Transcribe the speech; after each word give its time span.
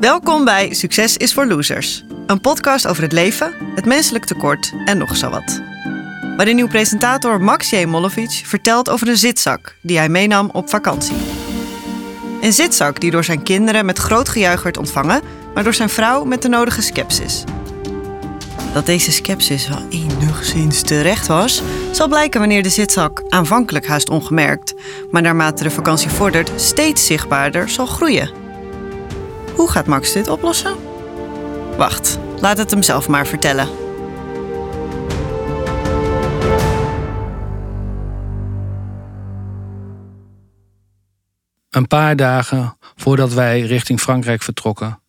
Welkom 0.00 0.44
bij 0.44 0.74
Succes 0.74 1.16
is 1.16 1.34
voor 1.34 1.46
Losers. 1.46 2.04
Een 2.26 2.40
podcast 2.40 2.86
over 2.86 3.02
het 3.02 3.12
leven, 3.12 3.52
het 3.74 3.84
menselijk 3.84 4.24
tekort 4.24 4.72
en 4.84 4.98
nog 4.98 5.16
zo 5.16 5.30
wat. 5.30 5.62
Waarin 6.36 6.56
nieuw 6.56 6.68
presentator 6.68 7.40
Max 7.40 7.70
J. 7.70 7.86
Vertelt 8.44 8.88
over 8.90 9.08
een 9.08 9.16
zitzak 9.16 9.76
die 9.80 9.98
hij 9.98 10.08
meenam 10.08 10.50
op 10.52 10.68
vakantie. 10.68 11.16
Een 12.40 12.52
zitzak 12.52 13.00
die 13.00 13.10
door 13.10 13.24
zijn 13.24 13.42
kinderen 13.42 13.86
met 13.86 13.98
groot 13.98 14.28
gejuich 14.28 14.62
werd 14.62 14.76
ontvangen, 14.76 15.20
maar 15.54 15.64
door 15.64 15.74
zijn 15.74 15.88
vrouw 15.88 16.24
met 16.24 16.42
de 16.42 16.48
nodige 16.48 16.82
scepsis. 16.82 17.44
Dat 18.72 18.86
deze 18.86 19.12
scepsis 19.12 19.68
wel 19.68 19.82
enigszins 19.90 20.82
terecht 20.82 21.26
was, 21.26 21.62
zal 21.92 22.08
blijken 22.08 22.40
wanneer 22.40 22.62
de 22.62 22.68
zitzak 22.68 23.22
aanvankelijk 23.28 23.86
haast 23.86 24.10
ongemerkt, 24.10 24.74
maar 25.10 25.22
naarmate 25.22 25.62
de 25.62 25.70
vakantie 25.70 26.10
vordert 26.10 26.50
steeds 26.56 27.06
zichtbaarder 27.06 27.68
zal 27.68 27.86
groeien. 27.86 28.37
Hoe 29.58 29.70
gaat 29.70 29.86
Max 29.86 30.12
dit 30.12 30.28
oplossen? 30.28 30.76
Wacht, 31.76 32.18
laat 32.40 32.58
het 32.58 32.70
hem 32.70 32.82
zelf 32.82 33.08
maar 33.08 33.26
vertellen. 33.26 33.68
Een 41.70 41.86
paar 41.86 42.16
dagen 42.16 42.76
voordat 42.96 43.32
wij 43.32 43.60
richting 43.60 44.00
Frankrijk 44.00 44.42
vertrokken, 44.42 45.00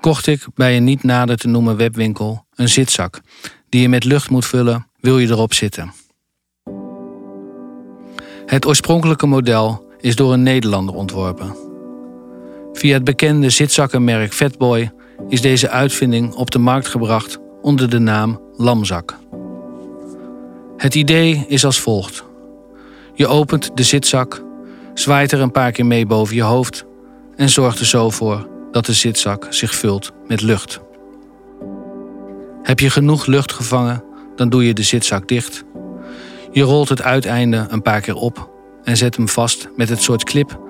kocht 0.00 0.26
ik 0.26 0.46
bij 0.54 0.76
een 0.76 0.84
niet 0.84 1.02
nader 1.02 1.36
te 1.36 1.48
noemen 1.48 1.76
webwinkel 1.76 2.46
een 2.54 2.68
zitzak 2.68 3.20
die 3.68 3.80
je 3.80 3.88
met 3.88 4.04
lucht 4.04 4.30
moet 4.30 4.46
vullen, 4.46 4.90
wil 5.00 5.18
je 5.18 5.28
erop 5.28 5.54
zitten. 5.54 5.92
Het 8.46 8.66
oorspronkelijke 8.66 9.26
model 9.26 9.86
is 9.98 10.16
door 10.16 10.32
een 10.32 10.42
Nederlander 10.42 10.94
ontworpen. 10.94 11.65
Via 12.76 12.94
het 12.94 13.04
bekende 13.04 13.50
zitzakkenmerk 13.50 14.32
Fatboy 14.32 14.92
is 15.28 15.40
deze 15.40 15.70
uitvinding 15.70 16.34
op 16.34 16.50
de 16.50 16.58
markt 16.58 16.86
gebracht 16.86 17.38
onder 17.62 17.90
de 17.90 17.98
naam 17.98 18.40
Lamzak. 18.56 19.18
Het 20.76 20.94
idee 20.94 21.44
is 21.48 21.64
als 21.64 21.80
volgt. 21.80 22.24
Je 23.14 23.26
opent 23.26 23.70
de 23.74 23.82
zitzak, 23.82 24.42
zwaait 24.94 25.32
er 25.32 25.40
een 25.40 25.50
paar 25.50 25.72
keer 25.72 25.86
mee 25.86 26.06
boven 26.06 26.34
je 26.34 26.42
hoofd 26.42 26.84
en 27.36 27.48
zorgt 27.48 27.80
er 27.80 27.86
zo 27.86 28.10
voor 28.10 28.48
dat 28.70 28.86
de 28.86 28.92
zitzak 28.92 29.46
zich 29.50 29.74
vult 29.74 30.12
met 30.26 30.42
lucht. 30.42 30.80
Heb 32.62 32.80
je 32.80 32.90
genoeg 32.90 33.26
lucht 33.26 33.52
gevangen, 33.52 34.04
dan 34.34 34.48
doe 34.48 34.66
je 34.66 34.74
de 34.74 34.82
zitzak 34.82 35.28
dicht. 35.28 35.64
Je 36.52 36.62
rolt 36.62 36.88
het 36.88 37.02
uiteinde 37.02 37.66
een 37.68 37.82
paar 37.82 38.00
keer 38.00 38.16
op 38.16 38.50
en 38.84 38.96
zet 38.96 39.16
hem 39.16 39.28
vast 39.28 39.68
met 39.76 39.88
het 39.88 40.02
soort 40.02 40.24
clip 40.24 40.64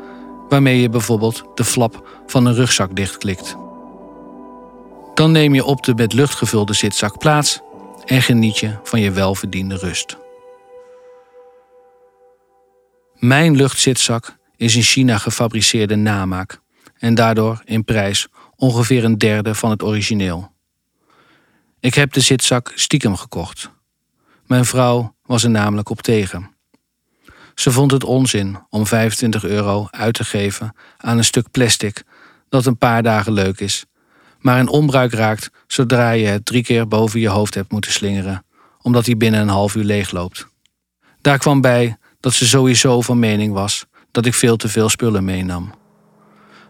waarmee 0.49 0.81
je 0.81 0.89
bijvoorbeeld 0.89 1.45
de 1.55 1.65
flap 1.65 2.23
van 2.27 2.47
een 2.47 2.55
rugzak 2.55 2.97
dichtklikt. 2.97 3.57
Dan 5.15 5.33
neem 5.33 5.55
je 5.55 5.65
op 5.65 5.83
de 5.85 5.95
met 5.95 6.13
lucht 6.13 6.35
gevulde 6.35 6.73
zitzak 6.73 7.19
plaats 7.19 7.61
en 8.05 8.23
geniet 8.23 8.59
je 8.59 8.77
van 8.83 9.01
je 9.01 9.11
welverdiende 9.11 9.77
rust. 9.77 10.17
Mijn 13.15 13.57
luchtzitzak 13.57 14.37
is 14.57 14.77
in 14.77 14.83
China 14.83 15.19
gefabriceerde 15.19 15.97
namaak 15.97 16.61
en 16.99 17.15
daardoor 17.15 17.63
in 17.65 17.85
prijs 17.85 18.29
ongeveer 18.57 19.05
een 19.05 19.19
derde 19.19 19.55
van 19.55 19.71
het 19.71 19.83
origineel. 19.83 20.55
Ik 21.81 21.95
heb 21.95 22.13
de 22.13 22.21
zitzak 22.21 22.73
stiekem 22.75 23.17
gekocht. 23.17 23.71
Mijn 24.47 24.65
vrouw 24.65 25.15
was 25.23 25.45
er 25.45 25.51
namelijk 25.51 25.89
op 25.89 26.03
tegen. 26.03 26.56
Ze 27.61 27.71
vond 27.71 27.91
het 27.91 28.05
onzin 28.05 28.59
om 28.71 28.87
25 28.87 29.45
euro 29.45 29.87
uit 29.91 30.15
te 30.15 30.25
geven 30.25 30.75
aan 30.97 31.19
een 31.19 31.25
stuk 31.25 31.51
plastic 31.51 32.05
dat 32.49 32.67
een 32.67 32.79
paar 32.79 33.03
dagen 33.03 33.33
leuk 33.33 33.61
is, 33.61 33.85
maar 34.39 34.59
in 34.59 34.69
onbruik 34.69 35.13
raakt 35.13 35.51
zodra 35.67 36.11
je 36.11 36.27
het 36.27 36.45
drie 36.45 36.63
keer 36.63 36.89
boven 36.89 37.21
je 37.21 37.29
hoofd 37.29 37.55
hebt 37.55 37.73
moeten 37.73 37.93
slingeren, 37.93 38.45
omdat 38.83 39.07
hij 39.07 39.17
binnen 39.17 39.41
een 39.41 39.49
half 39.49 39.75
uur 39.75 39.85
leegloopt. 39.85 40.47
Daar 41.21 41.39
kwam 41.39 41.61
bij 41.61 41.97
dat 42.21 42.33
ze 42.33 42.47
sowieso 42.47 43.01
van 43.01 43.19
mening 43.19 43.53
was 43.53 43.87
dat 44.11 44.27
ik 44.27 44.35
veel 44.35 44.57
te 44.57 44.69
veel 44.69 44.89
spullen 44.89 45.25
meenam. 45.25 45.75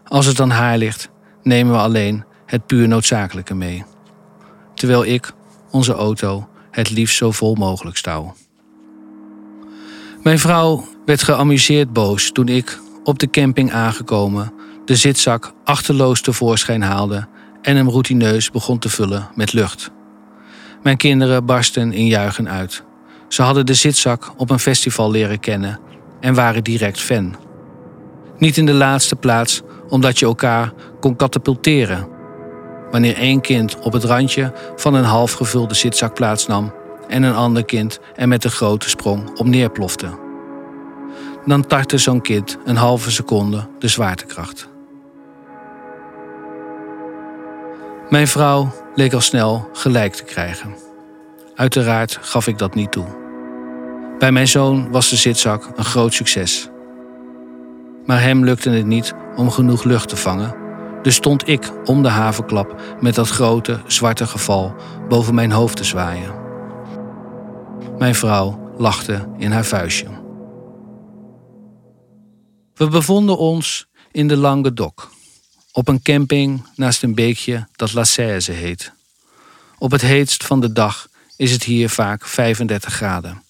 Als 0.05 0.25
het 0.25 0.39
aan 0.39 0.49
haar 0.49 0.77
ligt, 0.77 1.09
nemen 1.43 1.73
we 1.73 1.79
alleen 1.79 2.25
het 2.45 2.65
puur 2.65 2.87
noodzakelijke 2.87 3.53
mee. 3.53 3.85
Terwijl 4.73 5.05
ik 5.05 5.33
onze 5.71 5.93
auto 5.93 6.49
het 6.71 6.89
liefst 6.89 7.17
zo 7.17 7.31
vol 7.31 7.55
mogelijk 7.55 7.97
stouw. 7.97 8.35
Mijn 10.27 10.39
vrouw 10.39 10.83
werd 11.05 11.23
geamuseerd 11.23 11.93
boos 11.93 12.31
toen 12.31 12.47
ik, 12.47 12.79
op 13.03 13.19
de 13.19 13.29
camping 13.29 13.71
aangekomen, 13.71 14.53
de 14.85 14.95
zitzak 14.95 15.53
achterloos 15.63 16.21
tevoorschijn 16.21 16.81
haalde 16.81 17.27
en 17.61 17.75
hem 17.75 17.89
routineus 17.89 18.51
begon 18.51 18.79
te 18.79 18.89
vullen 18.89 19.29
met 19.35 19.53
lucht. 19.53 19.91
Mijn 20.83 20.97
kinderen 20.97 21.45
barsten 21.45 21.93
in 21.93 22.07
juichen 22.07 22.49
uit. 22.49 22.83
Ze 23.27 23.41
hadden 23.41 23.65
de 23.65 23.73
zitzak 23.73 24.33
op 24.37 24.49
een 24.49 24.59
festival 24.59 25.11
leren 25.11 25.39
kennen 25.39 25.79
en 26.19 26.33
waren 26.33 26.63
direct 26.63 26.99
fan. 26.99 27.35
Niet 28.37 28.57
in 28.57 28.65
de 28.65 28.73
laatste 28.73 29.15
plaats 29.15 29.61
omdat 29.89 30.19
je 30.19 30.25
elkaar 30.25 30.73
kon 30.99 31.15
katapulteren. 31.15 32.07
Wanneer 32.91 33.15
één 33.15 33.41
kind 33.41 33.79
op 33.79 33.93
het 33.93 34.03
randje 34.03 34.53
van 34.75 34.93
een 34.93 35.03
half 35.03 35.31
gevulde 35.31 35.75
zitzak 35.75 36.13
plaatsnam 36.13 36.73
en 37.07 37.23
een 37.23 37.35
ander 37.35 37.65
kind 37.65 37.99
er 38.15 38.27
met 38.27 38.43
een 38.43 38.51
grote 38.51 38.89
sprong 38.89 39.39
op 39.39 39.45
neerplofte. 39.45 40.07
Dan 41.45 41.67
tartte 41.67 41.97
zo'n 41.97 42.21
kind 42.21 42.57
een 42.65 42.75
halve 42.75 43.11
seconde 43.11 43.67
de 43.79 43.87
zwaartekracht. 43.87 44.69
Mijn 48.09 48.27
vrouw 48.27 48.71
leek 48.95 49.13
al 49.13 49.21
snel 49.21 49.69
gelijk 49.73 50.13
te 50.13 50.23
krijgen. 50.23 50.75
Uiteraard 51.55 52.19
gaf 52.21 52.47
ik 52.47 52.57
dat 52.57 52.75
niet 52.75 52.91
toe. 52.91 53.05
Bij 54.19 54.31
mijn 54.31 54.47
zoon 54.47 54.91
was 54.91 55.09
de 55.09 55.15
zitzak 55.15 55.69
een 55.75 55.85
groot 55.85 56.13
succes. 56.13 56.69
Maar 58.05 58.21
hem 58.21 58.43
lukte 58.43 58.69
het 58.69 58.85
niet 58.85 59.13
om 59.35 59.51
genoeg 59.51 59.83
lucht 59.83 60.09
te 60.09 60.15
vangen, 60.15 60.55
dus 61.01 61.15
stond 61.15 61.47
ik 61.47 61.71
om 61.85 62.03
de 62.03 62.09
havenklap 62.09 62.81
met 62.99 63.15
dat 63.15 63.29
grote 63.29 63.79
zwarte 63.85 64.27
geval 64.27 64.75
boven 65.09 65.35
mijn 65.35 65.51
hoofd 65.51 65.77
te 65.77 65.83
zwaaien. 65.83 66.46
Mijn 67.97 68.15
vrouw 68.15 68.73
lachte 68.77 69.27
in 69.37 69.51
haar 69.51 69.65
vuistje. 69.65 70.07
We 72.73 72.87
bevonden 72.87 73.37
ons 73.37 73.87
in 74.11 74.27
de 74.27 74.37
Languedoc, 74.37 75.09
op 75.71 75.87
een 75.87 76.01
camping 76.01 76.65
naast 76.75 77.03
een 77.03 77.15
beekje 77.15 77.67
dat 77.75 77.93
La 77.93 78.03
Seize 78.03 78.51
heet. 78.51 78.91
Op 79.77 79.91
het 79.91 80.01
heetst 80.01 80.43
van 80.43 80.59
de 80.59 80.71
dag 80.71 81.07
is 81.37 81.51
het 81.51 81.63
hier 81.63 81.89
vaak 81.89 82.25
35 82.25 82.93
graden. 82.93 83.43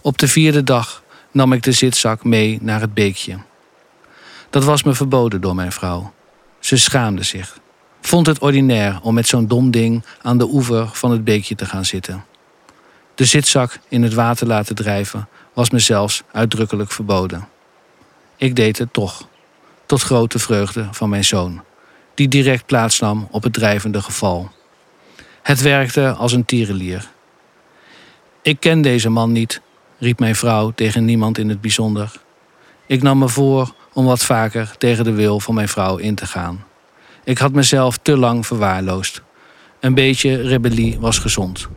Op 0.00 0.18
de 0.18 0.28
vierde 0.28 0.62
dag 0.62 1.02
nam 1.30 1.52
ik 1.52 1.62
de 1.62 1.72
zitzak 1.72 2.24
mee 2.24 2.58
naar 2.62 2.80
het 2.80 2.94
beekje. 2.94 3.38
Dat 4.50 4.64
was 4.64 4.82
me 4.82 4.94
verboden 4.94 5.40
door 5.40 5.54
mijn 5.54 5.72
vrouw. 5.72 6.14
Ze 6.58 6.76
schaamde 6.76 7.22
zich. 7.22 7.62
Vond 8.06 8.26
het 8.26 8.38
ordinair 8.38 8.98
om 9.02 9.14
met 9.14 9.26
zo'n 9.26 9.46
dom 9.46 9.70
ding 9.70 10.04
aan 10.22 10.38
de 10.38 10.48
oever 10.48 10.88
van 10.92 11.10
het 11.10 11.24
beekje 11.24 11.54
te 11.54 11.66
gaan 11.66 11.84
zitten. 11.84 12.24
De 13.14 13.24
zitzak 13.24 13.78
in 13.88 14.02
het 14.02 14.14
water 14.14 14.46
laten 14.46 14.74
drijven 14.74 15.28
was 15.52 15.70
me 15.70 15.78
zelfs 15.78 16.22
uitdrukkelijk 16.32 16.92
verboden. 16.92 17.48
Ik 18.36 18.56
deed 18.56 18.78
het 18.78 18.92
toch, 18.92 19.28
tot 19.86 20.02
grote 20.02 20.38
vreugde 20.38 20.88
van 20.90 21.08
mijn 21.08 21.24
zoon, 21.24 21.62
die 22.14 22.28
direct 22.28 22.66
plaatsnam 22.66 23.28
op 23.30 23.42
het 23.42 23.52
drijvende 23.52 24.02
geval. 24.02 24.50
Het 25.42 25.60
werkte 25.60 26.12
als 26.12 26.32
een 26.32 26.44
tierenlier. 26.44 27.10
Ik 28.42 28.60
ken 28.60 28.82
deze 28.82 29.08
man 29.08 29.32
niet, 29.32 29.60
riep 29.98 30.18
mijn 30.18 30.36
vrouw 30.36 30.70
tegen 30.70 31.04
niemand 31.04 31.38
in 31.38 31.48
het 31.48 31.60
bijzonder. 31.60 32.12
Ik 32.86 33.02
nam 33.02 33.18
me 33.18 33.28
voor 33.28 33.74
om 33.92 34.04
wat 34.04 34.24
vaker 34.24 34.74
tegen 34.78 35.04
de 35.04 35.12
wil 35.12 35.40
van 35.40 35.54
mijn 35.54 35.68
vrouw 35.68 35.96
in 35.96 36.14
te 36.14 36.26
gaan. 36.26 36.64
Ik 37.24 37.38
had 37.38 37.52
mezelf 37.52 37.98
te 37.98 38.16
lang 38.16 38.46
verwaarloosd. 38.46 39.22
Een 39.80 39.94
beetje 39.94 40.42
rebellie 40.42 41.00
was 41.00 41.18
gezond. 41.18 41.68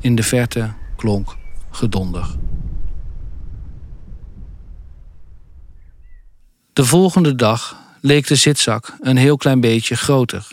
In 0.00 0.14
de 0.14 0.22
verte 0.22 0.72
klonk 0.96 1.36
gedonder. 1.70 2.26
De 6.72 6.84
volgende 6.84 7.34
dag 7.34 7.76
leek 8.00 8.26
de 8.26 8.34
zitzak 8.34 8.96
een 9.00 9.16
heel 9.16 9.36
klein 9.36 9.60
beetje 9.60 9.96
groter. 9.96 10.48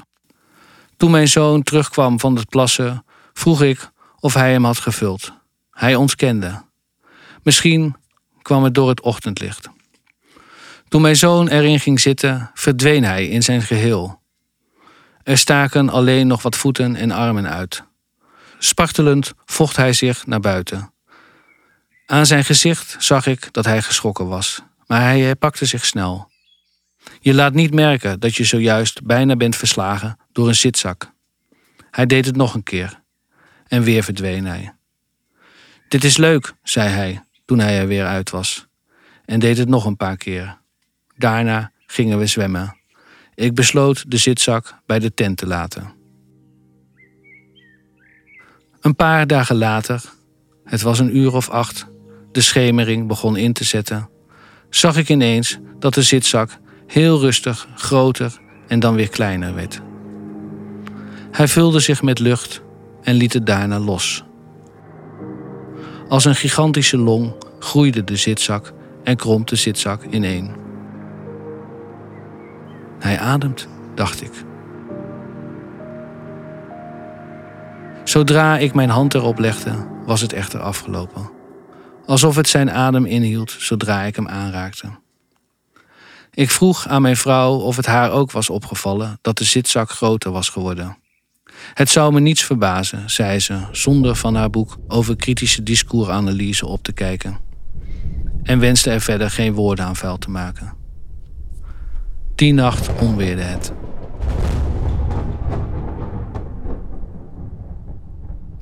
Toen 0.98 1.12
mijn 1.12 1.28
zoon 1.28 1.64
terugkwam 1.64 2.20
van 2.20 2.36
het 2.36 2.50
plassen, 2.50 3.06
vroeg 3.34 3.62
ik 3.62 3.90
of 4.20 4.34
hij 4.34 4.52
hem 4.52 4.66
had 4.66 4.78
gevuld. 4.78 5.32
Hij 5.72 5.96
ontkende. 5.96 6.62
Misschien 7.44 7.96
kwam 8.42 8.64
het 8.64 8.74
door 8.74 8.90
het 8.90 9.02
ochtendlicht. 9.02 9.70
Toen 10.88 11.02
mijn 11.02 11.16
zoon 11.16 11.48
erin 11.48 11.80
ging 11.80 12.00
zitten, 12.00 12.52
verdween 12.54 13.04
hij 13.04 13.28
in 13.28 13.44
zijn 13.44 13.62
geheel. 13.62 14.22
Er 15.24 15.38
staken 15.38 15.90
alleen 15.90 16.28
nog 16.28 16.42
wat 16.42 16.56
voeten 16.56 16.96
en 16.96 17.12
armen 17.12 17.50
uit. 17.50 17.84
Spartelend 18.60 19.34
vocht 19.46 19.76
hij 19.76 19.94
zich 19.94 20.26
naar 20.26 20.40
buiten. 20.40 20.92
Aan 22.06 22.26
zijn 22.26 22.46
gezicht 22.46 22.96
zag 23.00 23.26
ik 23.26 23.54
dat 23.54 23.66
hij 23.66 23.82
geschrokken 23.82 24.28
was, 24.28 24.62
maar 24.86 25.02
hij 25.02 25.20
herpakte 25.20 25.66
zich 25.66 25.86
snel. 25.86 26.32
Je 27.20 27.34
laat 27.34 27.54
niet 27.54 27.74
merken 27.74 28.20
dat 28.20 28.36
je 28.36 28.44
zojuist 28.44 29.04
bijna 29.04 29.36
bent 29.36 29.56
verslagen 29.56 30.18
door 30.32 30.48
een 30.48 30.56
zitzak. 30.56 31.12
Hij 31.92 32.06
deed 32.06 32.26
het 32.26 32.36
nog 32.36 32.54
een 32.54 32.64
keer. 32.64 33.02
En 33.68 33.84
weer 33.84 34.04
verdween 34.04 34.46
hij. 34.46 34.74
Dit 35.88 36.04
is 36.04 36.18
leuk, 36.18 36.54
zei 36.64 36.90
hij 36.90 37.24
toen 37.46 37.60
hij 37.60 37.80
er 37.80 37.88
weer 37.88 38.06
uit 38.06 38.30
was. 38.30 38.68
En 39.26 39.40
deed 39.40 39.58
het 39.58 39.70
nog 39.70 39.86
een 39.86 39.98
paar 39.98 40.18
keer. 40.18 40.58
Daarna 41.18 41.72
gingen 41.86 42.20
we 42.20 42.26
zwemmen. 42.26 42.76
Ik 43.36 43.54
besloot 43.54 44.12
de 44.12 44.18
zitzak 44.18 44.76
bij 44.86 45.00
de 45.00 45.14
tent 45.14 45.38
te 45.38 45.48
laten. 45.48 45.94
Een 48.82 48.96
paar 48.96 49.28
dagen 49.28 49.56
later, 49.56 50.04
het 50.64 50.82
was 50.82 51.00
een 51.00 51.18
uur 51.18 51.34
of 51.36 51.50
acht, 51.50 51.88
de 52.32 52.42
schemering 52.42 53.08
begon 53.08 53.38
in 53.38 53.54
te 53.54 53.64
zetten, 53.64 54.10
zag 54.70 54.98
ik 54.98 55.10
ineens 55.10 55.60
dat 55.80 55.94
de 55.94 56.02
zitzak 56.02 56.60
heel 56.88 57.20
rustig 57.20 57.68
groter 57.76 58.40
en 58.68 58.80
dan 58.80 58.96
weer 58.96 59.10
kleiner 59.10 59.56
werd. 59.56 59.82
Hij 61.32 61.48
vulde 61.48 61.80
zich 61.80 62.02
met 62.02 62.20
lucht 62.20 62.62
en 63.02 63.16
liet 63.16 63.34
het 63.34 63.46
daarna 63.46 63.80
los. 63.80 64.24
Als 66.08 66.26
een 66.26 66.36
gigantische 66.36 66.98
long 66.98 67.34
groeide 67.60 68.04
de 68.04 68.16
zitzak 68.16 68.74
en 69.04 69.16
kromp 69.16 69.48
de 69.48 69.56
zitzak 69.56 70.04
ineen. 70.04 70.67
Hij 73.00 73.20
ademt, 73.20 73.68
dacht 73.96 74.22
ik. 74.22 74.32
Zodra 78.04 78.58
ik 78.58 78.74
mijn 78.74 78.90
hand 78.90 79.14
erop 79.14 79.40
legde, 79.40 79.88
was 80.06 80.22
het 80.22 80.34
echter 80.34 80.60
afgelopen. 80.60 81.30
Alsof 82.06 82.36
het 82.36 82.50
zijn 82.50 82.72
adem 82.72 83.06
inhield 83.06 83.56
zodra 83.60 84.02
ik 84.02 84.16
hem 84.16 84.28
aanraakte. 84.28 84.90
Ik 86.32 86.52
vroeg 86.52 86.88
aan 86.88 87.02
mijn 87.02 87.18
vrouw 87.18 87.56
of 87.56 87.76
het 87.76 87.86
haar 87.86 88.12
ook 88.12 88.32
was 88.32 88.50
opgevallen 88.50 89.20
dat 89.22 89.38
de 89.38 89.44
zitzak 89.44 89.90
groter 89.90 90.32
was 90.32 90.50
geworden. 90.50 90.98
Het 91.74 91.90
zou 91.90 92.14
me 92.14 92.20
niets 92.20 92.44
verbazen, 92.44 93.10
zei 93.10 93.40
ze, 93.40 93.60
zonder 93.72 94.16
van 94.16 94.36
haar 94.36 94.50
boek 94.50 94.78
over 94.88 95.16
kritische 95.16 95.64
discoursanalyse 95.64 96.66
op 96.66 96.84
te 96.84 96.94
kijken. 96.94 97.40
En 98.44 98.60
wenste 98.60 98.90
er 98.90 99.02
verder 99.02 99.30
geen 99.30 99.54
woorden 99.54 99.86
aan 99.86 99.96
vuil 99.96 100.18
te 100.18 100.30
maken. 100.30 100.77
Die 102.38 102.54
nacht 102.54 102.90
onweerde 103.00 103.42
het. 103.42 103.72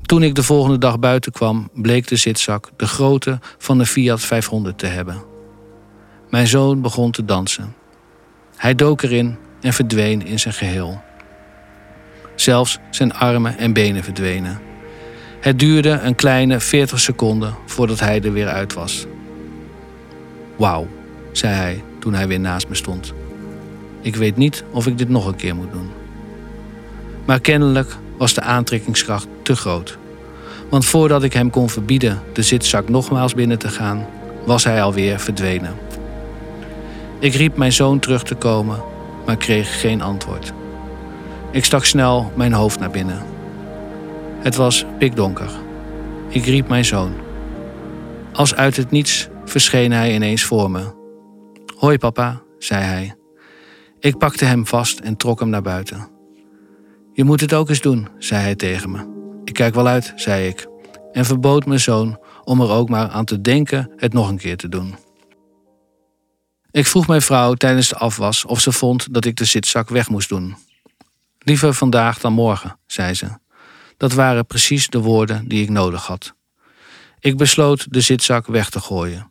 Toen 0.02 0.22
ik 0.22 0.34
de 0.34 0.42
volgende 0.42 0.78
dag 0.78 0.98
buiten 0.98 1.32
kwam, 1.32 1.68
bleek 1.74 2.08
de 2.08 2.16
zitzak 2.16 2.70
de 2.76 2.86
grootte 2.86 3.38
van 3.58 3.78
een 3.78 3.86
Fiat 3.86 4.20
500 4.20 4.78
te 4.78 4.86
hebben. 4.86 5.22
Mijn 6.30 6.46
zoon 6.46 6.80
begon 6.80 7.10
te 7.10 7.24
dansen. 7.24 7.74
Hij 8.56 8.74
dook 8.74 9.02
erin 9.02 9.36
en 9.60 9.72
verdween 9.72 10.26
in 10.26 10.38
zijn 10.38 10.54
geheel. 10.54 11.02
Zelfs 12.34 12.78
zijn 12.90 13.14
armen 13.14 13.58
en 13.58 13.72
benen 13.72 14.04
verdwenen. 14.04 14.60
Het 15.40 15.58
duurde 15.58 15.90
een 15.90 16.14
kleine 16.14 16.60
40 16.60 17.00
seconden 17.00 17.54
voordat 17.66 18.00
hij 18.00 18.22
er 18.22 18.32
weer 18.32 18.48
uit 18.48 18.74
was. 18.74 19.06
Wauw, 20.56 20.88
zei 21.32 21.54
hij 21.54 21.82
toen 21.98 22.14
hij 22.14 22.28
weer 22.28 22.40
naast 22.40 22.68
me 22.68 22.74
stond. 22.74 23.14
Ik 24.06 24.16
weet 24.16 24.36
niet 24.36 24.64
of 24.70 24.86
ik 24.86 24.98
dit 24.98 25.08
nog 25.08 25.26
een 25.26 25.36
keer 25.36 25.54
moet 25.54 25.72
doen. 25.72 25.90
Maar 27.24 27.40
kennelijk 27.40 27.96
was 28.18 28.34
de 28.34 28.40
aantrekkingskracht 28.40 29.28
te 29.42 29.56
groot. 29.56 29.98
Want 30.70 30.84
voordat 30.84 31.22
ik 31.22 31.32
hem 31.32 31.50
kon 31.50 31.68
verbieden 31.68 32.22
de 32.32 32.42
zitzak 32.42 32.88
nogmaals 32.88 33.34
binnen 33.34 33.58
te 33.58 33.68
gaan, 33.68 34.06
was 34.44 34.64
hij 34.64 34.82
alweer 34.82 35.20
verdwenen. 35.20 35.74
Ik 37.18 37.34
riep 37.34 37.56
mijn 37.56 37.72
zoon 37.72 37.98
terug 37.98 38.22
te 38.22 38.34
komen, 38.34 38.82
maar 39.26 39.36
kreeg 39.36 39.80
geen 39.80 40.02
antwoord. 40.02 40.52
Ik 41.50 41.64
stak 41.64 41.84
snel 41.84 42.32
mijn 42.36 42.52
hoofd 42.52 42.78
naar 42.78 42.90
binnen. 42.90 43.22
Het 44.38 44.56
was 44.56 44.84
pikdonker. 44.98 45.50
Ik 46.28 46.44
riep 46.44 46.68
mijn 46.68 46.84
zoon. 46.84 47.12
Als 48.32 48.54
uit 48.54 48.76
het 48.76 48.90
niets 48.90 49.28
verscheen 49.44 49.92
hij 49.92 50.14
ineens 50.14 50.44
voor 50.44 50.70
me. 50.70 50.94
Hoi 51.76 51.98
papa, 51.98 52.42
zei 52.58 52.82
hij. 52.82 53.14
Ik 54.06 54.18
pakte 54.18 54.44
hem 54.44 54.66
vast 54.66 54.98
en 54.98 55.16
trok 55.16 55.40
hem 55.40 55.48
naar 55.48 55.62
buiten. 55.62 56.08
Je 57.12 57.24
moet 57.24 57.40
het 57.40 57.54
ook 57.54 57.68
eens 57.68 57.80
doen, 57.80 58.08
zei 58.18 58.42
hij 58.42 58.54
tegen 58.54 58.90
me. 58.90 59.40
Ik 59.44 59.52
kijk 59.52 59.74
wel 59.74 59.86
uit, 59.86 60.12
zei 60.16 60.48
ik, 60.48 60.66
en 61.12 61.24
verbood 61.24 61.66
mijn 61.66 61.80
zoon 61.80 62.18
om 62.44 62.60
er 62.60 62.70
ook 62.70 62.88
maar 62.88 63.08
aan 63.08 63.24
te 63.24 63.40
denken 63.40 63.92
het 63.96 64.12
nog 64.12 64.28
een 64.28 64.38
keer 64.38 64.56
te 64.56 64.68
doen. 64.68 64.94
Ik 66.70 66.86
vroeg 66.86 67.06
mijn 67.06 67.22
vrouw 67.22 67.54
tijdens 67.54 67.88
de 67.88 67.96
afwas 67.96 68.44
of 68.44 68.60
ze 68.60 68.72
vond 68.72 69.14
dat 69.14 69.24
ik 69.24 69.36
de 69.36 69.44
zitzak 69.44 69.88
weg 69.88 70.08
moest 70.08 70.28
doen. 70.28 70.56
Liever 71.38 71.74
vandaag 71.74 72.18
dan 72.18 72.32
morgen, 72.32 72.78
zei 72.86 73.14
ze. 73.14 73.28
Dat 73.96 74.12
waren 74.12 74.46
precies 74.46 74.88
de 74.88 75.00
woorden 75.00 75.48
die 75.48 75.62
ik 75.62 75.70
nodig 75.70 76.06
had. 76.06 76.34
Ik 77.20 77.36
besloot 77.36 77.92
de 77.92 78.00
zitzak 78.00 78.46
weg 78.46 78.70
te 78.70 78.80
gooien. 78.80 79.30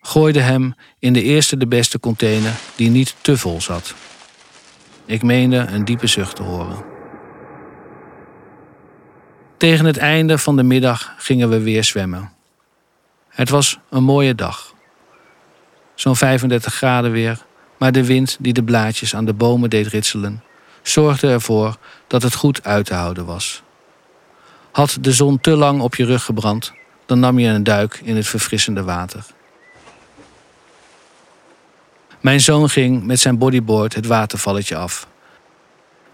Gooide 0.00 0.40
hem 0.40 0.74
in 0.98 1.12
de 1.12 1.22
eerste 1.22 1.56
de 1.56 1.66
beste 1.66 2.00
container 2.00 2.52
die 2.76 2.90
niet 2.90 3.14
te 3.20 3.38
vol 3.38 3.60
zat. 3.60 3.94
Ik 5.04 5.22
meende 5.22 5.56
een 5.56 5.84
diepe 5.84 6.06
zucht 6.06 6.36
te 6.36 6.42
horen. 6.42 6.84
Tegen 9.56 9.84
het 9.84 9.96
einde 9.96 10.38
van 10.38 10.56
de 10.56 10.62
middag 10.62 11.14
gingen 11.18 11.48
we 11.48 11.60
weer 11.60 11.84
zwemmen. 11.84 12.32
Het 13.28 13.48
was 13.48 13.78
een 13.90 14.04
mooie 14.04 14.34
dag. 14.34 14.74
Zo'n 15.94 16.16
35 16.16 16.74
graden 16.74 17.10
weer, 17.10 17.44
maar 17.78 17.92
de 17.92 18.04
wind 18.04 18.36
die 18.40 18.52
de 18.52 18.62
blaadjes 18.62 19.14
aan 19.14 19.24
de 19.24 19.32
bomen 19.32 19.70
deed 19.70 19.86
ritselen, 19.86 20.42
zorgde 20.82 21.28
ervoor 21.28 21.76
dat 22.06 22.22
het 22.22 22.34
goed 22.34 22.64
uit 22.64 22.86
te 22.86 22.94
houden 22.94 23.26
was. 23.26 23.62
Had 24.72 24.98
de 25.00 25.12
zon 25.12 25.40
te 25.40 25.50
lang 25.50 25.80
op 25.80 25.94
je 25.94 26.04
rug 26.04 26.24
gebrand, 26.24 26.72
dan 27.06 27.20
nam 27.20 27.38
je 27.38 27.48
een 27.48 27.64
duik 27.64 28.00
in 28.02 28.16
het 28.16 28.26
verfrissende 28.26 28.82
water. 28.82 29.24
Mijn 32.20 32.40
zoon 32.40 32.68
ging 32.68 33.04
met 33.04 33.20
zijn 33.20 33.38
bodyboard 33.38 33.94
het 33.94 34.06
watervalletje 34.06 34.76
af. 34.76 35.08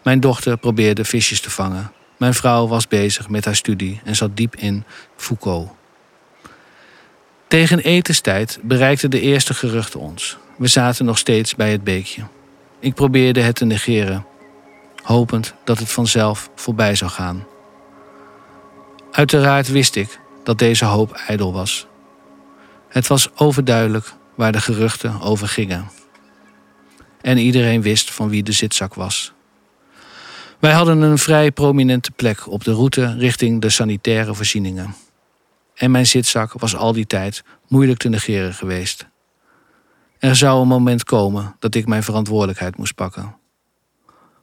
Mijn 0.02 0.20
dochter 0.20 0.56
probeerde 0.56 1.04
visjes 1.04 1.40
te 1.40 1.50
vangen. 1.50 1.92
Mijn 2.16 2.34
vrouw 2.34 2.66
was 2.66 2.88
bezig 2.88 3.28
met 3.28 3.44
haar 3.44 3.56
studie 3.56 4.00
en 4.04 4.16
zat 4.16 4.36
diep 4.36 4.56
in 4.56 4.84
Foucault. 5.16 5.70
Tegen 7.48 7.78
etenstijd 7.78 8.58
bereikten 8.62 9.10
de 9.10 9.20
eerste 9.20 9.54
geruchten 9.54 10.00
ons. 10.00 10.36
We 10.56 10.66
zaten 10.66 11.04
nog 11.04 11.18
steeds 11.18 11.54
bij 11.54 11.70
het 11.70 11.84
beekje. 11.84 12.22
Ik 12.78 12.94
probeerde 12.94 13.40
het 13.40 13.56
te 13.56 13.64
negeren, 13.64 14.26
hopend 15.02 15.54
dat 15.64 15.78
het 15.78 15.90
vanzelf 15.90 16.50
voorbij 16.54 16.94
zou 16.94 17.10
gaan. 17.10 17.46
Uiteraard 19.10 19.68
wist 19.68 19.96
ik 19.96 20.20
dat 20.42 20.58
deze 20.58 20.84
hoop 20.84 21.12
ijdel 21.26 21.52
was. 21.52 21.86
Het 22.88 23.06
was 23.06 23.28
overduidelijk 23.34 24.14
waar 24.34 24.52
de 24.52 24.60
geruchten 24.60 25.20
over 25.20 25.48
gingen. 25.48 25.90
En 27.20 27.38
iedereen 27.38 27.82
wist 27.82 28.12
van 28.12 28.28
wie 28.28 28.42
de 28.42 28.52
zitzak 28.52 28.94
was. 28.94 29.32
Wij 30.58 30.72
hadden 30.72 31.00
een 31.00 31.18
vrij 31.18 31.52
prominente 31.52 32.10
plek 32.10 32.50
op 32.50 32.64
de 32.64 32.72
route 32.72 33.14
richting 33.18 33.60
de 33.60 33.70
sanitaire 33.70 34.34
voorzieningen. 34.34 34.94
En 35.74 35.90
mijn 35.90 36.06
zitzak 36.06 36.52
was 36.52 36.76
al 36.76 36.92
die 36.92 37.06
tijd 37.06 37.44
moeilijk 37.68 37.98
te 37.98 38.08
negeren 38.08 38.54
geweest. 38.54 39.06
Er 40.18 40.36
zou 40.36 40.60
een 40.60 40.68
moment 40.68 41.04
komen 41.04 41.56
dat 41.58 41.74
ik 41.74 41.86
mijn 41.86 42.02
verantwoordelijkheid 42.02 42.76
moest 42.76 42.94
pakken. 42.94 43.36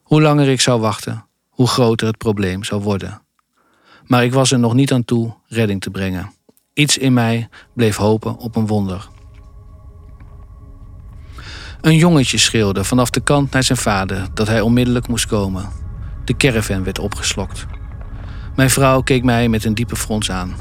Hoe 0.03 0.21
langer 0.21 0.47
ik 0.47 0.61
zou 0.61 0.81
wachten, 0.81 1.25
hoe 1.49 1.67
groter 1.67 2.07
het 2.07 2.17
probleem 2.17 2.63
zou 2.63 2.81
worden. 2.81 3.21
Maar 4.05 4.23
ik 4.23 4.33
was 4.33 4.51
er 4.51 4.59
nog 4.59 4.73
niet 4.73 4.91
aan 4.91 5.05
toe 5.05 5.33
redding 5.47 5.81
te 5.81 5.89
brengen. 5.89 6.33
Iets 6.73 6.97
in 6.97 7.13
mij 7.13 7.49
bleef 7.73 7.95
hopen 7.95 8.37
op 8.37 8.55
een 8.55 8.67
wonder. 8.67 9.09
Een 11.81 11.95
jongetje 11.95 12.37
schreeuwde 12.37 12.83
vanaf 12.83 13.09
de 13.09 13.19
kant 13.19 13.51
naar 13.51 13.63
zijn 13.63 13.77
vader 13.77 14.27
dat 14.33 14.47
hij 14.47 14.61
onmiddellijk 14.61 15.07
moest 15.07 15.25
komen. 15.25 15.69
De 16.25 16.37
caravan 16.37 16.83
werd 16.83 16.99
opgeslokt. 16.99 17.65
Mijn 18.55 18.69
vrouw 18.69 19.01
keek 19.01 19.23
mij 19.23 19.49
met 19.49 19.65
een 19.65 19.73
diepe 19.73 19.95
frons 19.95 20.31
aan. 20.31 20.55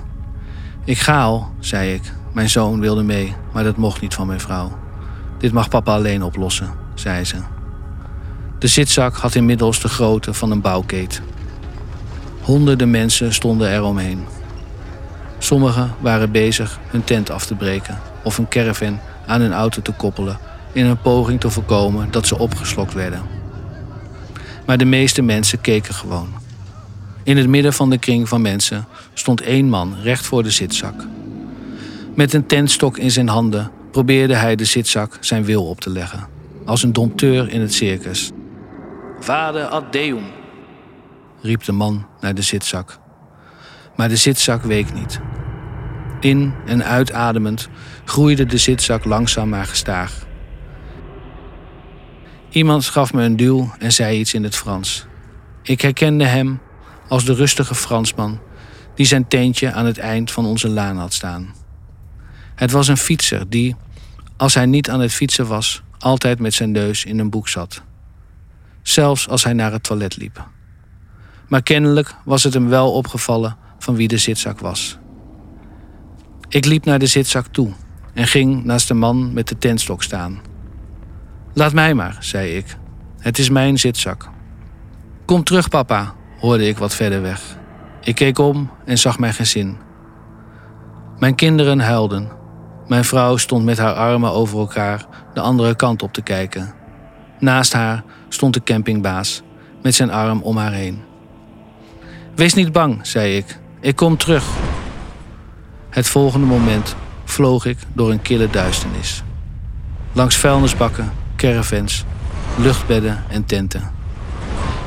Ik 0.85 0.99
ga 0.99 1.23
al, 1.23 1.53
zei 1.59 1.95
ik. 1.95 2.03
Mijn 2.33 2.51
zoon 2.51 2.81
wilde 2.81 3.03
mee, 3.03 3.35
maar 3.53 3.65
dat 3.65 3.77
mocht 3.77 4.01
niet 4.01 4.15
van 4.15 4.27
mijn 4.27 4.41
vrouw. 4.41 4.79
Dit 5.39 5.53
mag 5.53 5.69
papa 5.69 5.95
alleen 5.95 6.23
oplossen, 6.23 6.71
zei 6.95 7.25
ze. 7.25 7.37
De 8.59 8.67
zitzak 8.67 9.17
had 9.17 9.35
inmiddels 9.35 9.81
de 9.81 9.89
grootte 9.89 10.35
van 10.35 10.51
een 10.51 10.61
bouwkeet. 10.61 11.23
Honderden 12.41 12.91
mensen 12.91 13.35
stonden 13.35 13.73
eromheen. 13.73 14.25
Sommigen 15.39 15.95
waren 15.99 16.31
bezig 16.31 16.79
hun 16.87 17.05
tent 17.05 17.31
af 17.31 17.47
te 17.47 17.55
breken 17.55 17.99
of 18.23 18.39
een 18.39 18.49
caravan 18.49 18.99
aan 19.27 19.41
hun 19.41 19.53
auto 19.53 19.83
te 19.83 19.93
koppelen 19.93 20.39
in 20.73 20.85
een 20.87 21.01
poging 21.01 21.41
te 21.41 21.51
voorkomen 21.51 22.11
dat 22.11 22.27
ze 22.27 22.39
opgeslokt 22.39 22.95
werden. 22.95 23.23
Maar 24.67 24.79
de 24.79 24.85
meeste 24.85 25.23
mensen 25.23 25.61
keken 25.61 25.95
gewoon. 25.95 26.29
In 27.23 27.37
het 27.37 27.49
midden 27.49 27.73
van 27.73 27.91
de 27.91 27.99
kring 27.99 28.29
van 28.29 28.43
mensen 28.43 28.87
stond 29.15 29.41
één 29.41 29.69
man 29.69 29.97
recht 30.03 30.27
voor 30.27 30.43
de 30.43 30.51
zitzak. 30.51 31.07
Met 32.15 32.33
een 32.33 32.47
tentstok 32.47 32.99
in 32.99 33.11
zijn 33.11 33.29
handen 33.29 33.71
probeerde 33.91 34.35
hij 34.35 34.57
de 34.57 34.65
zitzak 34.65 35.17
zijn 35.21 35.45
wil 35.45 35.67
op 35.67 35.81
te 35.81 35.91
leggen 35.91 36.29
als 36.65 36.83
een 36.83 36.93
dompteur 36.93 37.49
in 37.49 37.61
het 37.61 37.75
circus. 37.75 38.31
Vader 39.21 39.65
ad 39.65 39.93
deum, 39.93 40.25
riep 41.43 41.65
de 41.65 41.73
man 41.73 42.07
naar 42.21 42.35
de 42.35 42.43
zitzak. 42.43 42.99
Maar 43.97 44.09
de 44.09 44.17
zitzak 44.17 44.63
week 44.63 44.95
niet. 44.95 45.21
In- 46.21 46.55
en 46.67 46.85
uitademend 46.85 47.69
groeide 48.05 48.47
de 48.47 48.59
zitzak 48.59 49.05
langzaam 49.05 49.49
maar 49.49 49.67
gestaag. 49.67 50.29
Iemand 52.51 52.85
gaf 52.85 53.13
me 53.13 53.23
een 53.23 53.37
duw 53.37 53.73
en 53.79 53.93
zei 53.93 54.19
iets 54.19 54.35
in 54.35 54.43
het 54.43 54.57
Frans. 54.57 55.07
Ik 55.63 55.81
herkende 55.81 56.25
hem 56.25 56.61
als 57.09 57.25
de 57.25 57.35
rustige 57.35 57.75
Fransman 57.75 58.41
die 58.95 59.07
zijn 59.07 59.29
teentje 59.29 59.73
aan 59.73 59.87
het 59.87 59.99
eind 59.99 60.31
van 60.31 60.47
onze 60.47 60.69
laan 60.69 60.97
had 60.97 61.13
staan. 61.13 61.55
Het 62.55 62.71
was 62.71 62.89
een 62.89 62.97
fietser 62.97 63.51
die, 63.51 63.77
als 64.37 64.55
hij 64.55 64.67
niet 64.67 64.91
aan 64.91 65.01
het 65.01 65.13
fietsen 65.13 65.47
was, 65.47 65.83
altijd 65.99 66.39
met 66.39 66.55
zijn 66.55 66.71
neus 66.71 67.05
in 67.05 67.19
een 67.19 67.31
boek 67.31 67.49
zat. 67.49 67.83
Zelfs 68.83 69.29
als 69.29 69.45
hij 69.45 69.53
naar 69.53 69.73
het 69.73 69.83
toilet 69.83 70.17
liep. 70.17 70.49
Maar 71.49 71.63
kennelijk 71.63 72.15
was 72.25 72.43
het 72.43 72.55
hem 72.55 72.69
wel 72.69 72.93
opgevallen 72.93 73.57
van 73.79 73.97
wie 73.97 74.09
de 74.09 74.19
zitzak 74.19 74.59
was. 74.59 74.99
Ik 76.49 76.65
liep 76.65 76.85
naar 76.85 76.99
de 76.99 77.07
zitzak 77.07 77.47
toe 77.47 77.73
en 78.15 78.27
ging 78.27 78.65
naast 78.65 78.89
de 78.89 78.95
man 78.95 79.33
met 79.33 79.49
de 79.49 79.59
tentstok 79.59 80.03
staan. 80.03 80.50
Laat 81.61 81.73
mij 81.73 81.95
maar, 81.95 82.17
zei 82.21 82.57
ik. 82.57 82.77
Het 83.19 83.39
is 83.39 83.51
mijn 83.51 83.79
zitzak. 83.79 84.29
Kom 85.25 85.45
terug, 85.45 85.69
papa, 85.69 86.15
hoorde 86.39 86.69
ik 86.69 86.79
wat 86.79 86.95
verder 86.95 87.23
weg. 87.23 87.41
Ik 88.03 88.15
keek 88.15 88.39
om 88.39 88.71
en 88.85 88.99
zag 88.99 89.19
mijn 89.19 89.35
gezin. 89.35 89.77
Mijn 91.19 91.35
kinderen 91.35 91.81
huilden. 91.81 92.29
Mijn 92.87 93.05
vrouw 93.05 93.37
stond 93.37 93.65
met 93.65 93.79
haar 93.79 93.93
armen 93.93 94.33
over 94.33 94.59
elkaar 94.59 95.07
de 95.35 95.41
andere 95.41 95.75
kant 95.75 96.03
op 96.03 96.13
te 96.13 96.23
kijken. 96.23 96.75
Naast 97.39 97.73
haar 97.73 98.05
stond 98.29 98.55
de 98.55 98.63
campingbaas 98.63 99.43
met 99.83 99.95
zijn 99.95 100.11
arm 100.11 100.43
om 100.43 100.57
haar 100.57 100.73
heen. 100.73 101.03
Wees 102.35 102.55
niet 102.55 102.73
bang, 102.73 103.07
zei 103.07 103.37
ik. 103.37 103.59
Ik 103.81 103.97
kom 103.97 104.17
terug. 104.17 104.45
Het 105.91 106.09
volgende 106.09 106.47
moment 106.47 106.97
vloog 107.25 107.65
ik 107.65 107.79
door 107.93 108.11
een 108.11 108.23
kille 108.23 108.51
duisternis. 108.51 109.23
Langs 110.13 110.37
vuilnisbakken, 110.37 111.20
caravans, 111.41 112.05
luchtbedden 112.59 113.25
en 113.29 113.45
tenten. 113.45 113.91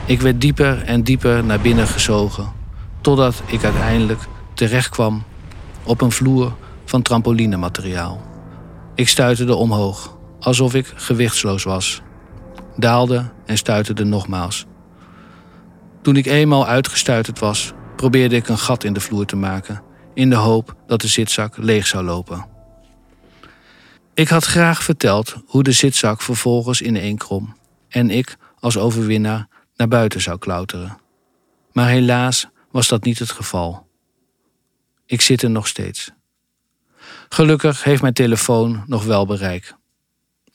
Ik 0.05 0.21
werd 0.21 0.41
dieper 0.41 0.83
en 0.83 1.03
dieper 1.03 1.43
naar 1.43 1.59
binnen 1.59 1.87
gezogen, 1.87 2.51
totdat 3.01 3.41
ik 3.45 3.63
uiteindelijk 3.63 4.19
terechtkwam 4.53 5.23
op 5.83 6.01
een 6.01 6.11
vloer 6.11 6.53
van 6.85 7.01
trampolinemateriaal. 7.01 8.21
Ik 8.95 9.09
stuiterde 9.09 9.55
omhoog, 9.55 10.17
alsof 10.39 10.73
ik 10.73 10.91
gewichtsloos 10.95 11.63
was. 11.63 12.01
Daalde 12.75 13.31
en 13.45 13.57
stuiterde 13.57 14.03
nogmaals. 14.03 14.65
Toen 16.01 16.15
ik 16.15 16.25
eenmaal 16.25 16.67
uitgestuiterd 16.67 17.39
was, 17.39 17.73
probeerde 17.95 18.35
ik 18.35 18.47
een 18.47 18.57
gat 18.57 18.83
in 18.83 18.93
de 18.93 18.99
vloer 18.99 19.25
te 19.25 19.35
maken, 19.35 19.81
in 20.13 20.29
de 20.29 20.35
hoop 20.35 20.75
dat 20.87 21.01
de 21.01 21.07
zitzak 21.07 21.57
leeg 21.57 21.87
zou 21.87 22.03
lopen. 22.03 22.52
Ik 24.15 24.27
had 24.27 24.45
graag 24.45 24.83
verteld 24.83 25.35
hoe 25.45 25.63
de 25.63 25.71
zitzak 25.71 26.21
vervolgens 26.21 26.81
ineenkrom 26.81 27.55
en 27.89 28.09
ik 28.09 28.37
als 28.59 28.77
overwinnaar 28.77 29.47
naar 29.75 29.87
buiten 29.87 30.21
zou 30.21 30.37
klauteren. 30.37 30.97
Maar 31.71 31.87
helaas 31.87 32.47
was 32.71 32.87
dat 32.87 33.03
niet 33.03 33.19
het 33.19 33.31
geval. 33.31 33.87
Ik 35.05 35.21
zit 35.21 35.41
er 35.41 35.49
nog 35.49 35.67
steeds. 35.67 36.11
Gelukkig 37.29 37.83
heeft 37.83 38.01
mijn 38.01 38.13
telefoon 38.13 38.83
nog 38.87 39.03
wel 39.03 39.25
bereik. 39.25 39.75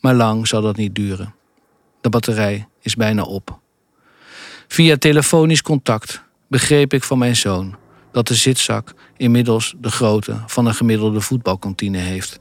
Maar 0.00 0.14
lang 0.14 0.48
zal 0.48 0.62
dat 0.62 0.76
niet 0.76 0.94
duren. 0.94 1.34
De 2.00 2.08
batterij 2.08 2.68
is 2.80 2.94
bijna 2.94 3.22
op. 3.22 3.58
Via 4.68 4.96
telefonisch 4.96 5.62
contact 5.62 6.22
begreep 6.48 6.92
ik 6.92 7.04
van 7.04 7.18
mijn 7.18 7.36
zoon 7.36 7.76
dat 8.12 8.26
de 8.26 8.34
zitzak 8.34 8.94
inmiddels 9.16 9.74
de 9.78 9.90
grootte 9.90 10.42
van 10.46 10.66
een 10.66 10.74
gemiddelde 10.74 11.20
voetbalkantine 11.20 11.98
heeft. 11.98 12.40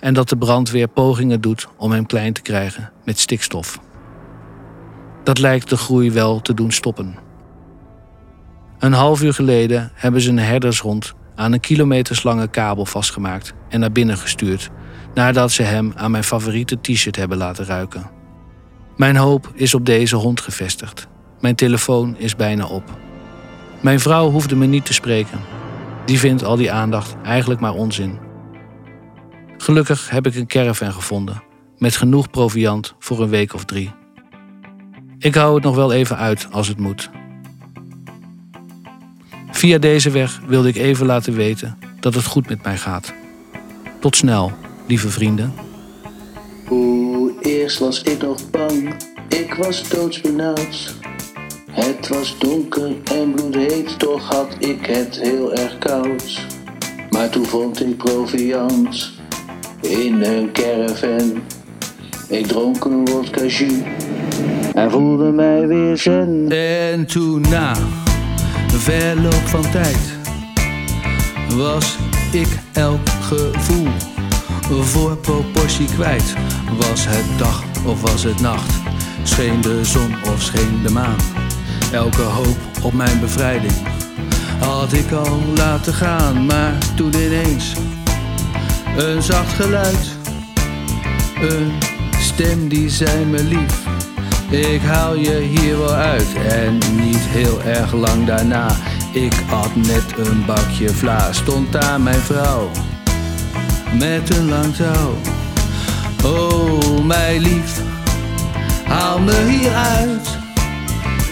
En 0.00 0.14
dat 0.14 0.28
de 0.28 0.36
brandweer 0.36 0.88
pogingen 0.88 1.40
doet 1.40 1.68
om 1.76 1.92
hem 1.92 2.06
klein 2.06 2.32
te 2.32 2.42
krijgen 2.42 2.90
met 3.04 3.18
stikstof. 3.18 3.78
Dat 5.22 5.38
lijkt 5.38 5.68
de 5.68 5.76
groei 5.76 6.10
wel 6.10 6.40
te 6.40 6.54
doen 6.54 6.72
stoppen. 6.72 7.16
Een 8.78 8.92
half 8.92 9.22
uur 9.22 9.34
geleden 9.34 9.90
hebben 9.94 10.20
ze 10.20 10.30
een 10.30 10.38
herdershond 10.38 11.14
aan 11.34 11.52
een 11.52 11.60
kilometerslange 11.60 12.48
kabel 12.48 12.86
vastgemaakt 12.86 13.52
en 13.68 13.80
naar 13.80 13.92
binnen 13.92 14.16
gestuurd, 14.16 14.70
nadat 15.14 15.50
ze 15.50 15.62
hem 15.62 15.92
aan 15.96 16.10
mijn 16.10 16.24
favoriete 16.24 16.78
t-shirt 16.80 17.16
hebben 17.16 17.38
laten 17.38 17.64
ruiken. 17.64 18.10
Mijn 18.96 19.16
hoop 19.16 19.50
is 19.54 19.74
op 19.74 19.86
deze 19.86 20.16
hond 20.16 20.40
gevestigd. 20.40 21.06
Mijn 21.40 21.54
telefoon 21.54 22.16
is 22.16 22.36
bijna 22.36 22.66
op. 22.66 22.98
Mijn 23.80 24.00
vrouw 24.00 24.30
hoefde 24.30 24.56
me 24.56 24.66
niet 24.66 24.84
te 24.84 24.92
spreken. 24.92 25.38
Die 26.04 26.18
vindt 26.18 26.44
al 26.44 26.56
die 26.56 26.72
aandacht 26.72 27.16
eigenlijk 27.22 27.60
maar 27.60 27.74
onzin. 27.74 28.27
Gelukkig 29.60 30.10
heb 30.10 30.26
ik 30.26 30.34
een 30.34 30.46
caravan 30.46 30.92
gevonden, 30.92 31.42
met 31.78 31.96
genoeg 31.96 32.30
proviand 32.30 32.94
voor 32.98 33.22
een 33.22 33.28
week 33.28 33.54
of 33.54 33.64
drie. 33.64 33.90
Ik 35.18 35.34
hou 35.34 35.54
het 35.54 35.64
nog 35.64 35.74
wel 35.74 35.92
even 35.92 36.16
uit 36.16 36.48
als 36.50 36.68
het 36.68 36.78
moet. 36.78 37.10
Via 39.50 39.78
deze 39.78 40.10
weg 40.10 40.40
wilde 40.46 40.68
ik 40.68 40.76
even 40.76 41.06
laten 41.06 41.34
weten 41.34 41.78
dat 42.00 42.14
het 42.14 42.24
goed 42.24 42.48
met 42.48 42.62
mij 42.62 42.76
gaat. 42.76 43.12
Tot 44.00 44.16
snel, 44.16 44.52
lieve 44.86 45.08
vrienden. 45.08 45.52
Oeh, 46.70 47.32
eerst 47.40 47.78
was 47.78 48.02
ik 48.02 48.22
nog 48.22 48.50
bang, 48.50 48.94
ik 49.28 49.54
was 49.54 49.88
doodsbenauwd. 49.88 50.94
Het 51.70 52.08
was 52.08 52.38
donker 52.38 52.96
en 53.04 53.32
bloedheet, 53.34 53.98
toch 53.98 54.28
had 54.28 54.56
ik 54.58 54.86
het 54.86 55.20
heel 55.20 55.54
erg 55.54 55.78
koud. 55.78 56.46
Maar 57.10 57.30
toen 57.30 57.46
vond 57.46 57.80
ik 57.80 57.96
proviant 57.96 59.17
in 59.80 60.22
een 60.22 60.52
caravan. 60.52 61.42
Ik 62.28 62.46
dronk 62.46 62.84
een 62.84 63.04
wodka 63.04 63.44
jus 63.44 63.72
en 64.74 64.90
voelde 64.90 65.32
mij 65.32 65.66
weer 65.66 65.96
zen. 65.96 66.46
En 66.48 67.06
toen 67.06 67.40
na 67.40 67.74
verloop 68.78 69.46
van 69.46 69.70
tijd 69.70 69.98
was 71.56 71.96
ik 72.32 72.48
elk 72.72 73.08
gevoel 73.08 73.88
voor 74.80 75.16
proportie 75.16 75.86
kwijt. 75.86 76.34
Was 76.78 77.06
het 77.08 77.38
dag 77.38 77.64
of 77.86 78.00
was 78.00 78.22
het 78.22 78.40
nacht? 78.40 78.72
Scheen 79.22 79.60
de 79.60 79.84
zon 79.84 80.14
of 80.24 80.42
scheen 80.42 80.82
de 80.82 80.90
maan? 80.90 81.16
Elke 81.92 82.22
hoop 82.22 82.56
op 82.82 82.92
mijn 82.92 83.20
bevrijding 83.20 83.72
had 84.58 84.92
ik 84.92 85.12
al 85.12 85.40
laten 85.56 85.92
gaan, 85.92 86.46
maar 86.46 86.78
toen 86.96 87.14
ineens 87.14 87.74
een 88.98 89.22
zacht 89.22 89.52
geluid, 89.52 90.16
een 91.40 91.72
stem 92.18 92.68
die 92.68 92.90
zei 92.90 93.24
me 93.24 93.44
lief. 93.44 93.86
Ik 94.50 94.80
haal 94.80 95.14
je 95.14 95.38
hier 95.38 95.78
wel 95.78 95.92
uit 95.92 96.34
en 96.48 96.78
niet 96.96 97.20
heel 97.20 97.62
erg 97.62 97.92
lang 97.92 98.26
daarna. 98.26 98.76
Ik 99.12 99.32
at 99.50 99.76
net 99.76 100.26
een 100.26 100.44
bakje 100.46 100.88
vla, 100.88 101.32
stond 101.32 101.72
daar 101.72 102.00
mijn 102.00 102.20
vrouw 102.20 102.70
met 103.98 104.36
een 104.36 104.48
lang 104.48 104.74
touw. 104.74 105.14
Oh, 106.24 107.04
mijn 107.04 107.40
lief, 107.40 107.80
haal 108.84 109.18
me 109.18 109.44
hier 109.48 109.74
uit. 109.74 110.37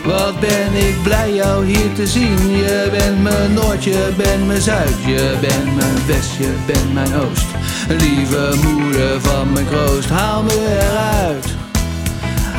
Wat 0.07 0.41
ben 0.41 0.75
ik 0.75 1.03
blij 1.03 1.35
jou 1.35 1.65
hier 1.65 1.93
te 1.95 2.07
zien. 2.07 2.51
Je 2.51 2.89
bent 2.91 3.23
mijn 3.23 3.53
Noord, 3.53 3.85
je 3.85 4.13
bent 4.17 4.47
mijn 4.47 4.61
Zuid, 4.61 5.05
je 5.07 5.37
bent 5.41 5.77
mijn 5.77 6.07
West, 6.07 6.33
je 6.39 6.55
bent 6.67 6.93
mijn 6.93 7.15
Oost. 7.15 7.47
Lieve 7.89 8.55
moeder 8.63 9.21
van 9.21 9.53
mijn 9.53 9.67
kroost, 9.67 10.09
haal 10.09 10.43
me 10.43 10.79
eruit. 10.81 11.47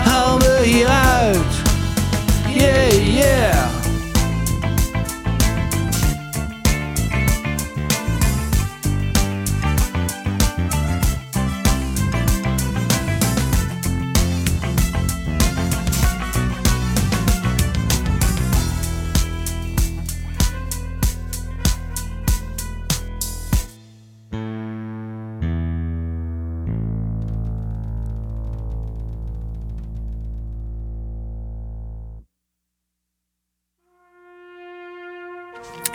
Haal 0.03 0.37
me 0.37 0.61
hieruit. 0.63 1.53
Yeah, 2.53 3.15
yeah. 3.15 3.76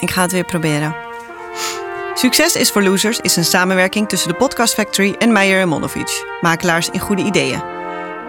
Ik 0.02 0.10
ga 0.10 0.22
het 0.22 0.32
weer 0.32 0.44
proberen. 0.44 0.96
Succes 2.14 2.56
is 2.56 2.70
voor 2.70 2.82
Losers 2.82 3.20
is 3.20 3.36
een 3.36 3.44
samenwerking 3.44 4.08
tussen 4.08 4.28
de 4.28 4.34
Podcast 4.34 4.74
Factory 4.74 5.14
en 5.18 5.32
Meijer 5.32 5.68
Monovic, 5.68 6.24
makelaars 6.40 6.88
in 6.90 7.00
goede 7.00 7.22
ideeën. 7.22 7.62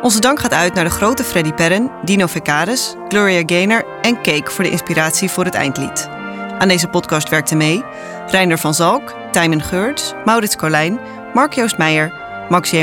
Onze 0.02 0.20
dank 0.20 0.40
gaat 0.40 0.54
uit 0.54 0.74
naar 0.74 0.84
de 0.84 0.90
grote 0.90 1.24
Freddy 1.24 1.52
Perren, 1.52 1.92
Dino 2.04 2.26
Vecaris, 2.26 2.96
Gloria 3.08 3.44
Gaynor 3.46 3.86
en 4.02 4.22
Cake 4.22 4.52
voor 4.52 4.64
de 4.64 4.70
inspiratie 4.70 5.30
voor 5.30 5.46
het 5.46 5.54
eindlied. 5.54 6.10
Aan 6.60 6.68
deze 6.68 6.88
podcast 6.88 7.30
werkten 7.30 7.58
mee 7.58 7.84
Reinder 8.28 8.58
van 8.58 8.74
Zalk, 8.74 9.14
Tijmen 9.32 9.62
Geurts, 9.62 10.14
Maurits 10.26 10.56
Colijn, 10.56 11.00
Mark-Joost 11.34 11.78
Meijer, 11.78 12.14
Max 12.50 12.70
J. 12.70 12.78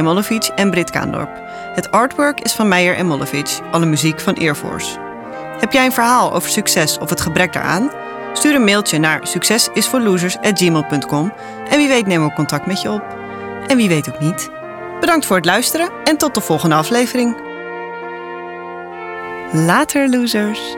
En 0.54 0.70
Brit 0.70 0.90
Kaandorp. 0.90 1.30
Het 1.74 1.90
artwork 1.90 2.40
is 2.40 2.52
van 2.52 2.68
Meijer 2.68 2.96
en 2.96 3.06
Molovic, 3.06 3.58
alle 3.70 3.86
muziek 3.86 4.20
van 4.20 4.36
Airforce. 4.36 4.98
Heb 5.58 5.72
jij 5.72 5.84
een 5.84 5.92
verhaal 5.92 6.34
over 6.34 6.50
succes 6.50 6.98
of 6.98 7.10
het 7.10 7.20
gebrek 7.20 7.52
daaraan? 7.52 7.90
Stuur 8.32 8.54
een 8.54 8.64
mailtje 8.64 8.98
naar 8.98 9.26
succesisforlosers.gmail.com 9.26 11.32
en 11.68 11.78
wie 11.78 11.88
weet 11.88 12.06
nemen 12.06 12.28
we 12.28 12.34
contact 12.34 12.66
met 12.66 12.82
je 12.82 12.90
op. 12.90 13.16
En 13.66 13.76
wie 13.76 13.88
weet 13.88 14.08
ook 14.08 14.20
niet. 14.20 14.50
Bedankt 15.00 15.26
voor 15.26 15.36
het 15.36 15.44
luisteren 15.44 15.90
en 16.04 16.16
tot 16.16 16.34
de 16.34 16.40
volgende 16.40 16.74
aflevering. 16.74 17.36
Later, 19.52 20.08
losers! 20.08 20.76